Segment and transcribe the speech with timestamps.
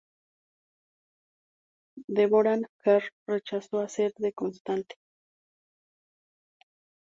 [2.07, 4.95] Deborah Kerr rechazó hacer de Constance.